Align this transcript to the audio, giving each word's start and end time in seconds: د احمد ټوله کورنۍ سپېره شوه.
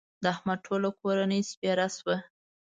د 0.23 0.23
احمد 0.33 0.59
ټوله 0.65 0.89
کورنۍ 0.99 1.41
سپېره 1.51 1.87
شوه. 1.97 2.17